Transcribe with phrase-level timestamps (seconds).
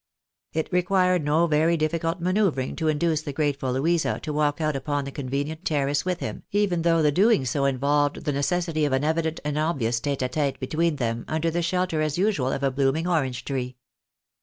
[0.53, 5.05] It required no very difficult raanoeuvring to induce the grateful Louisa to walk out upon
[5.05, 9.03] the convenient terrace with him, even though the doing so involved the necessity of an
[9.03, 12.63] evident and ob vious tete a tete between them, under the shelter as usual of
[12.63, 13.77] a blooming orange tree.